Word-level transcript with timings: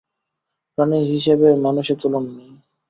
প্রাণী 0.71 0.99
হিসেবে 1.11 1.47
মানুষের 1.65 1.97
তুলনা 2.01 2.19
নেই। 2.29 2.51